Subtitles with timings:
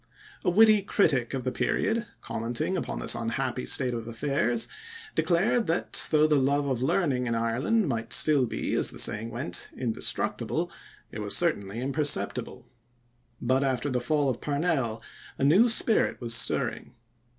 [0.43, 4.67] A witty critic of the period, commenting upon this unhappy state of affairs,
[5.13, 9.29] declared that, though the love of learning in Ireland might still be, as the saying
[9.29, 10.71] went, indestructible,
[11.11, 12.65] it was certainly imperceptible.
[13.39, 15.03] But after the fall of Parnell
[15.37, 16.95] a new spirit was stirring.